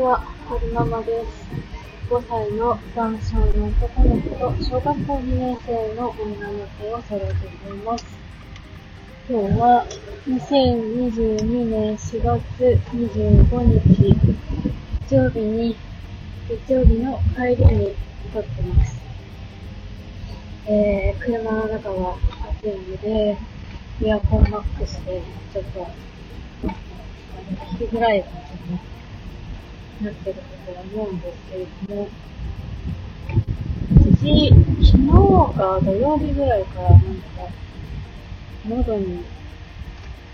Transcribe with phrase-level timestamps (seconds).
[0.00, 1.46] ちは、はるままです。
[2.08, 8.06] 5歳の男性の男の子と小学校2年生の女の子を育てています。
[9.28, 9.86] 今日は
[10.26, 12.40] 2022年4月
[12.96, 14.16] 25日、
[15.02, 15.76] 月曜日に、
[16.48, 17.94] 月曜日の帰りに
[18.32, 18.96] 撮ってます。
[20.66, 22.16] えー、車の中は
[22.58, 23.36] 暑いので、
[24.02, 25.20] エアコンマックスで、
[25.52, 25.86] ちょっと、
[27.76, 28.32] 聞きづらい感
[28.66, 28.99] じに
[30.04, 32.08] なってるかと思うんですけれども、
[34.12, 35.06] 私、昨日
[35.56, 37.02] か土曜日ぐらいからなんか、
[38.66, 39.24] 喉に、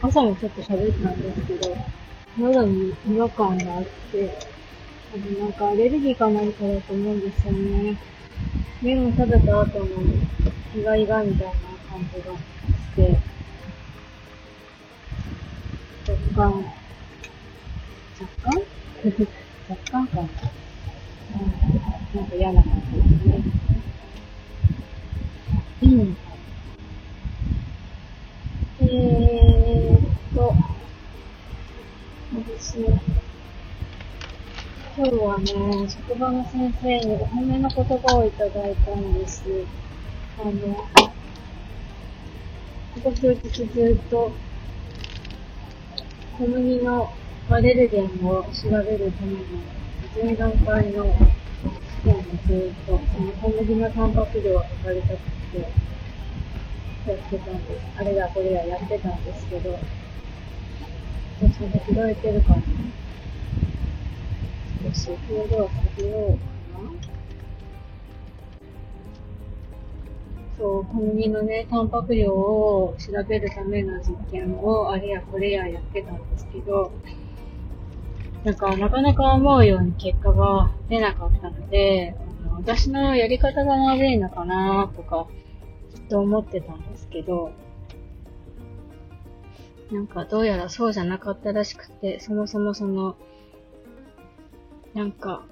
[0.00, 1.76] 朝もちょっと喋ったんですけど、
[2.38, 4.38] 喉に違和感があって、
[5.12, 7.98] 多分なんかアレルギーか何かだと思うんですよね。
[8.80, 9.86] 麺を食べた後の
[10.74, 11.52] イガイガみたいな
[11.90, 12.40] 感じがし
[12.96, 13.20] て、
[16.08, 16.64] 若干、
[18.20, 18.62] 若干？
[19.70, 20.22] 若干かな。
[20.22, 20.30] うん、
[22.18, 23.44] なんか嫌な感じですね。
[25.82, 26.16] うん。
[28.80, 30.00] えーっ
[30.34, 30.56] と、
[32.32, 33.00] そうですね。
[34.96, 39.44] 今日はね、職場の先生にお褒めの言葉をいただいたんです。
[40.40, 40.52] あの、
[42.94, 44.32] ここ数日ずっと、
[46.36, 47.12] 小麦の
[47.52, 49.44] アレルゲンを調べるための
[50.22, 51.12] 前段階の
[52.04, 55.18] 試験をずっと、その小麦のタンパク量を測りたく
[55.52, 57.86] て、やってたんです。
[57.96, 59.80] あれだこれだやってたんですけど、
[61.40, 62.62] ちょっと拾えてるかな
[64.84, 66.38] 少し、それでは下げよう
[66.72, 66.90] かな。
[70.56, 76.92] そう、小麦のね、タンパク量を調べるための実験をあれやこれややってたんですけど、
[78.44, 82.14] なんか、なかなか思うように結果が出なかったので、
[82.44, 85.26] あの私のやり方が悪いのかなとか、
[85.94, 87.52] ずっと思ってたんですけど、
[89.90, 93.16] なんかどうやらそうじゃなかったらしくて、そもそもその、
[94.94, 95.44] なんか、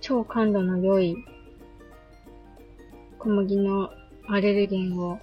[0.00, 1.16] 超感度の良い
[3.18, 3.90] 小麦の
[4.28, 5.18] アレルゲンを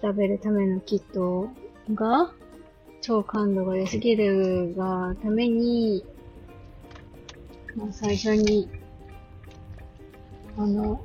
[0.00, 1.50] 調べるためのキット
[1.92, 2.32] が
[3.08, 6.04] 超感度が良すぎるがために、
[7.74, 8.68] まあ、最初に、
[10.58, 11.00] あの、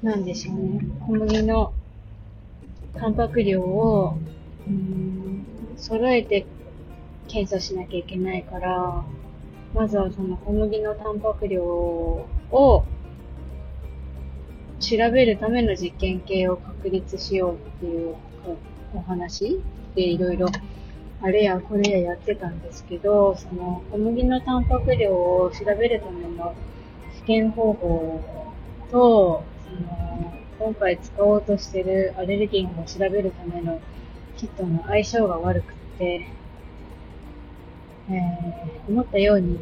[0.00, 0.80] なんでしょうね。
[1.06, 1.74] 小麦の
[2.94, 4.16] タンパク量を、
[4.66, 5.44] うーん、
[5.76, 6.46] 揃えて
[7.28, 9.04] 検査しなきゃいけないから、
[9.74, 12.26] まずはその小麦のタンパク量を
[14.80, 18.16] 調べるための実験系を確立しようっていう
[18.94, 19.60] お話
[19.94, 20.48] でいろいろ
[21.20, 26.54] あれやこれややってたんですけど、その小麦のタンパク量を調べるための
[27.16, 28.22] 試験方法
[28.90, 33.80] と、その今回使おうとしてるアレルギンを調べるための
[34.36, 36.26] キットの相性が悪くて、
[38.10, 39.58] えー、思ったように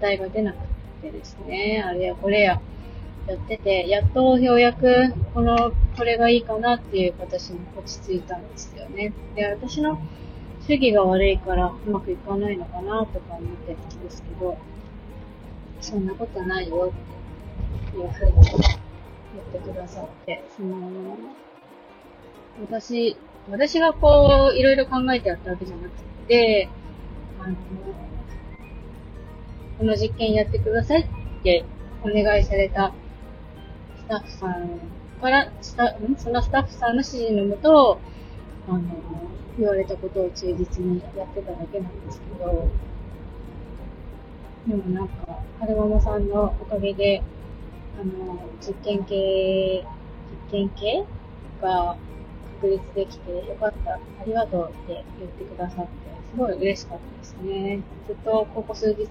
[0.00, 0.58] 値が出なく
[1.02, 2.60] てですね、あれやこれや
[3.26, 9.12] やってて、やっとようやくこの、これがいいかなっていう形に落ち着いたんですよね。
[9.34, 9.98] で、私の
[10.66, 14.58] 主義が悪いからうまくいかないのかなとか思ってたんですけど、
[15.80, 16.92] そんなことないよ
[17.88, 21.16] っていうふうに言ってくださって、その、
[22.70, 23.16] 私、
[23.50, 25.90] 私がこう、いろいろ考えてやったわけじゃなく
[26.28, 26.68] て、
[27.40, 27.56] あの、
[29.78, 31.06] この実験やってくださいっ
[31.42, 31.64] て
[32.02, 32.94] お願いされた
[34.04, 34.80] スタッフさん
[35.18, 37.98] から、スタそのスタッフさんの指示のもと、
[38.68, 38.82] あの、
[39.58, 42.68] 言われたことを忠実にやってただけなんですけど、
[44.66, 45.14] でもなんか、
[45.58, 47.22] はるままさんのおかげで、
[47.98, 49.82] あの、実験系、
[50.50, 51.04] 実験系
[51.62, 51.96] が
[52.60, 55.90] 確立できてよかった、ありがとうって言ってくださって、
[56.30, 57.80] すごい嬉しかったですね。
[58.06, 59.08] ずっとここ数日、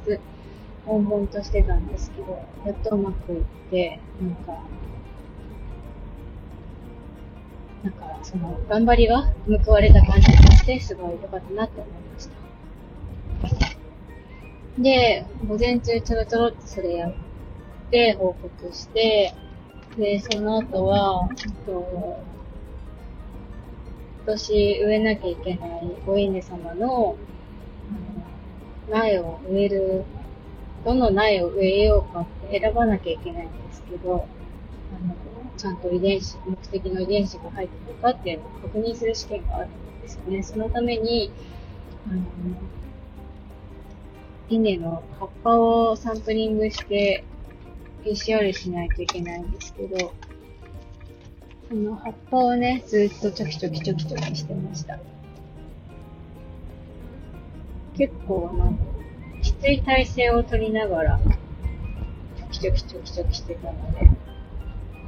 [0.85, 4.63] 悶々としてたんですけど、やっとうまくいって、なんか、
[7.83, 9.31] なんか、その、頑張りが
[9.65, 12.29] 報われた感じがして、すごい良かったなって思いまし
[14.77, 14.81] た。
[14.81, 17.13] で、午前中ちょろちょろってそれやっ
[17.91, 19.33] て、報告して、
[19.97, 22.23] で、その後は、えっと、
[24.25, 27.15] 今年植えなきゃいけないご稲様の、
[28.89, 30.05] あの苗を植える
[30.85, 34.27] どの苗を植えようかって選ばなきゃいけないんですけど、
[34.91, 35.15] あの、
[35.57, 40.43] ちゃんと遺伝子、目的の遺伝子が入ってるかっていうのを確認する試験があるんですよね。
[40.43, 41.31] そのために、
[42.07, 42.21] あの、
[44.49, 47.23] 稲の葉っぱをサンプリングして
[48.03, 50.13] PCR しないといけないんですけど、
[51.69, 54.99] その葉っぱをね、ずっとチョキチョキチョキチョキしてました。
[57.95, 58.92] 結構あの、き
[59.63, 61.19] つい体勢を取りながら、
[62.35, 64.09] チョキチョキチョキチョキしてたので、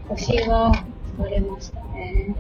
[0.07, 0.71] 腰が
[1.17, 2.33] 疲れましたね。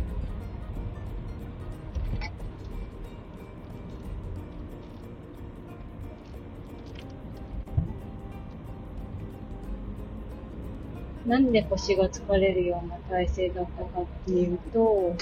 [11.25, 15.17] なんで腰が疲れるような体勢だったかっていうと、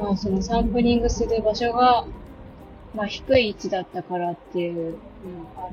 [0.00, 2.06] まあそのサンプリングする場所が、
[2.96, 5.70] まあ低い位置だったからっていうのがあ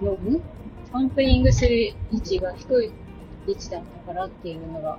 [0.00, 0.42] るように、
[0.90, 2.92] サンプリングする位置が低い
[3.46, 4.98] 位置だったからっていうのが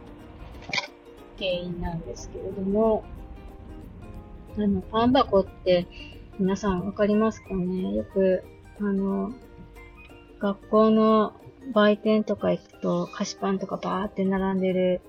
[1.38, 3.04] 原因なんですけれども、
[4.58, 5.88] あの、パン箱って
[6.40, 7.94] 皆さんわかりますかね？
[7.94, 8.44] よく、
[8.80, 9.34] あの、
[10.40, 11.34] 学校の
[11.74, 15.02] 売店とか行くと菓子パンとかバーって並んでる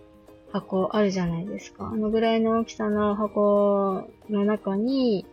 [0.52, 1.88] 箱あるじゃないですか。
[1.88, 5.26] あのぐらいの大きさの箱の中に、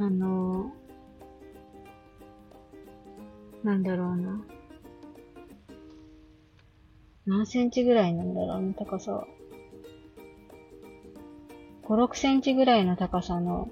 [0.00, 0.72] あの、
[3.64, 4.40] なんだろうな。
[7.26, 9.26] 何センチぐらいなんだろうな、高さは。
[11.82, 13.68] 5、6センチぐらいの高さの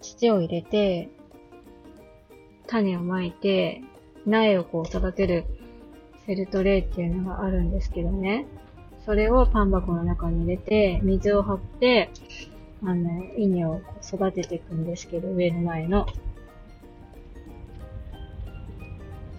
[0.00, 1.10] 土を入れて、
[2.66, 3.82] 種をまいて、
[4.24, 5.44] 苗をこう育てる
[6.26, 8.46] セルトレイっていうのがあるんですけどね。
[9.04, 12.10] それをパン箱の中に入れて、水を張って、
[12.84, 16.06] あの、稲を育てていくんですけど、植える前の。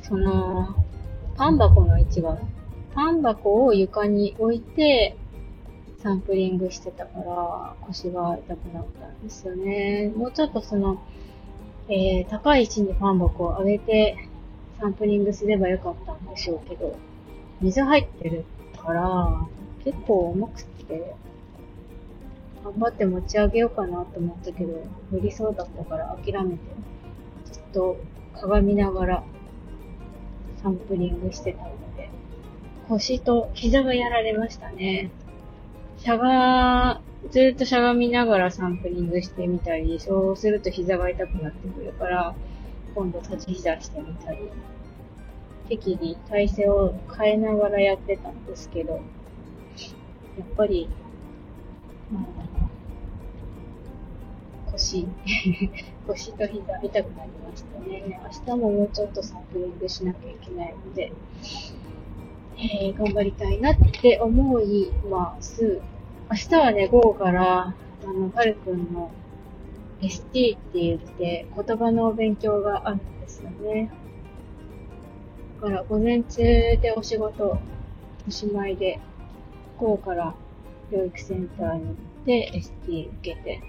[0.02, 0.76] その、
[1.36, 2.38] パン箱の位置が、
[2.94, 5.16] パン箱を床に置いて、
[6.00, 10.12] サンプリングしてたから、腰が痛くなったんですよね。
[10.16, 11.02] もうちょっとその、
[11.90, 14.30] えー、高い位置にパン箱を上げて
[14.80, 16.96] サンプリングすればよかったんでしょうけど、
[17.62, 18.46] 水入ってる
[18.78, 19.48] から、
[19.84, 21.16] 結構重くて、
[22.64, 26.60] 頑張って持ち上げようかなと思ったけど、無理そうだったから諦めて、
[27.52, 27.98] ずっと
[28.34, 29.24] 鏡ながら
[30.62, 32.10] サンプリングしてたので、
[32.88, 35.12] 腰と膝がやられましたね。
[35.98, 37.02] しゃが
[37.32, 42.36] ずっとしゃがみながらサンプリングしてみたり、そうすると膝が痛くなってくるから、
[42.96, 44.50] 今度立ち膝してみたり、
[45.68, 49.02] 適宜体勢を変えながらやってたんですけど、やっ
[50.56, 50.90] ぱり、
[52.16, 52.22] あ、
[54.72, 55.08] 腰、
[56.08, 58.20] 腰と膝痛くなりましたね。
[58.24, 61.12] 明日ももうちょっとサンプリングしなきゃいけないので、
[62.58, 65.82] えー、頑張りたいなって思います。
[66.32, 67.74] 明日はね、午後から、
[68.04, 69.12] あの、はるくんの
[70.02, 73.92] ST って言って言葉の勉強があるんですよね。
[75.62, 76.42] だから午前中
[76.82, 77.60] でお仕事
[78.28, 79.00] おしまいで、
[79.78, 80.34] 午後から
[80.92, 83.62] 教育センターに行って ST 受けて、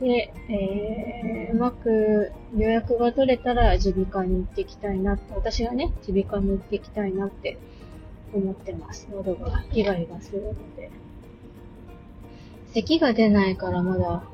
[0.00, 7.56] で、えー、うまく予約が取れたら耳鼻科に行ってきたいなって、私がね、耳鼻科に行ってきたいなって
[8.34, 9.08] 思ってます。
[9.12, 10.90] 喉がイガイガするので。
[12.72, 14.24] 咳が出ないからまだ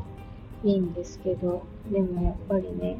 [0.64, 2.98] いいんですけど、でもやっぱりね、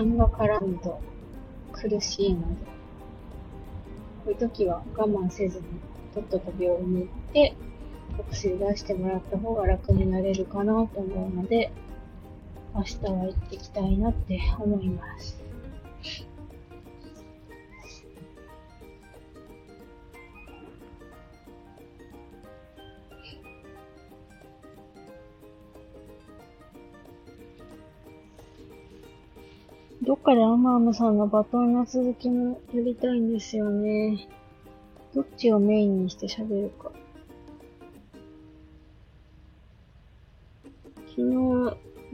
[0.00, 1.00] 痰が絡むと
[1.72, 2.64] 苦しいので、
[4.24, 5.64] こういう時は我慢せずに、
[6.14, 7.54] とっとと病院に行って、
[8.18, 11.72] お薬出してもらった方が楽になれるかなと思うので、
[12.74, 15.39] 明日は行ってきたいなって思います。
[30.02, 34.28] どっかでアマームさんのバトンの続きもやりたいんですよね。
[35.14, 36.90] どっちをメインにして喋るか。
[41.08, 41.24] 昨日、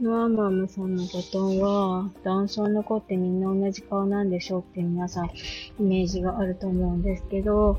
[0.01, 5.31] ノアマムさんのバトンは、男性の子ってみんな同じ顔なんでしょうって皆さんイ
[5.79, 7.77] メージがあると思うんですけど、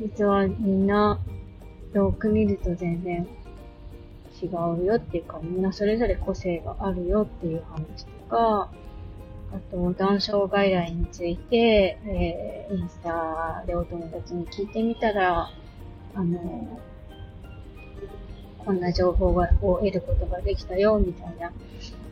[0.00, 1.18] 実はみんな
[1.94, 3.26] よく見ると全然
[4.40, 8.70] 違うよっていうか、みんなそれぞれ個性があるよっていう話とか、
[9.54, 15.50] あと、男性外来について、えー、インスタでお友達に聞いてみたら、
[16.14, 16.80] あの、
[18.64, 21.52] こんな情報を得ることができたよ、みたいな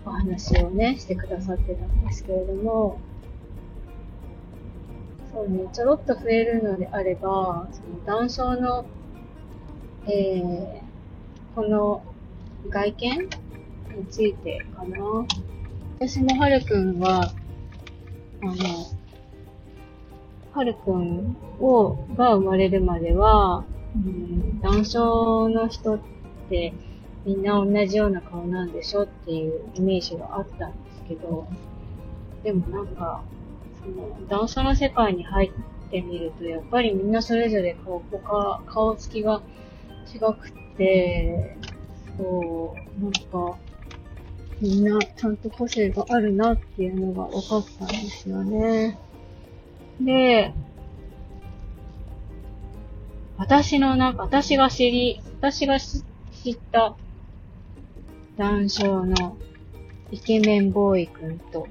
[0.04, 2.99] お話をね、してくださってたんですけれども、
[5.32, 8.85] そうね、ちょろっと増えるのであれば、その断層の、
[10.06, 10.80] えー、
[11.54, 12.02] この
[12.68, 13.20] 外見
[13.97, 14.99] についてかな。
[16.02, 17.30] 私もはるくんは、
[18.40, 18.54] あの、
[20.50, 24.99] はるくんを、が生まれるまでは、うん、男性
[25.50, 26.00] の人っ
[26.49, 26.73] て
[27.26, 31.47] みんな同じような顔なんでしょっていうイメージがあったんですけど、
[32.45, 33.23] でもなんか、
[33.83, 39.42] その、男性の世界に入ってみると、やっぱりみんなそれぞれ顔、他、顔つきが
[40.14, 41.59] 違くって、
[42.16, 43.59] そう、なんか、
[44.60, 48.98] みんなちゃんと個性があるなっていうのが分かったんですよね。
[50.00, 50.52] で、
[53.38, 56.04] 私のなんか、私が知り、私が知
[56.50, 56.94] った
[58.36, 59.38] 男性の
[60.10, 61.66] イケメンボーイくんと、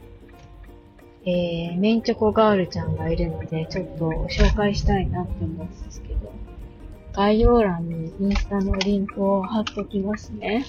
[1.25, 6.31] えー、メンチョコガールちゃんがいるので、ちょっと紹介したいなって思うんですけど、
[7.13, 10.65] 概要欄にインスタのリンクを貼っときますね。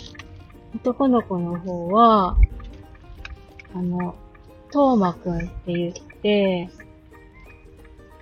[0.75, 2.37] 男の子の方は、
[3.75, 4.15] あの、
[4.71, 6.69] トーマくんって言って、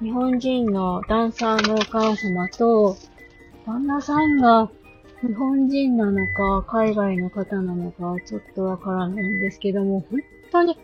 [0.00, 2.96] 日本人のダンサーのお母様と、
[3.66, 4.70] 旦那さんが
[5.20, 10.20] 日本人なのか、海外の方なのか、ちょっとわからないんですけども、本
[10.52, 10.78] 当に、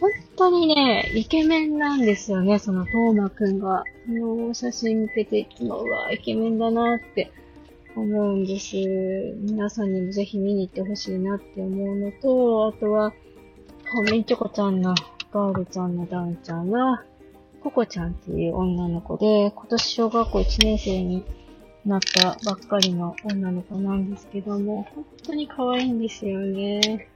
[0.00, 3.84] 本当にね、イケメンなんですよね、そのトーマくんが。
[4.06, 7.30] その写真見てていつも、うわ、イケメンだなって
[8.00, 8.76] 思うんです。
[8.76, 13.12] 皆さんにもぜひ見に行ってほしいなって思うのと、あとは、
[14.10, 14.94] メンチョコちゃんの
[15.32, 17.04] ガールちゃんのダンちゃんは、
[17.62, 21.24] ココちゃんっていう女の子で、今年小学校1年生に
[21.86, 27.08] なったばっかりの女の子なんですけども、本当に可愛いんですよね。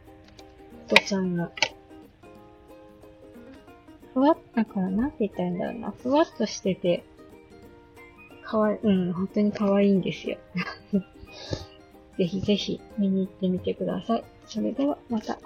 [0.89, 1.51] ココちゃんが。
[4.15, 5.91] ふわっ、だかなんて言ったらいいんだろうな。
[5.91, 7.05] ふわっとしてて、
[8.51, 10.37] かわい、うん、本当に可愛いんですよ。
[12.19, 14.25] ぜひぜひ見に行ってみてください。
[14.45, 15.39] それではまた。